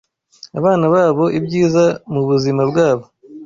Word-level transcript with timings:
abana 0.59 0.85
babo 0.93 1.25
ibyiza 1.37 1.83
mu 2.11 2.21
buzima 2.29 2.61
bwabo 2.69 3.05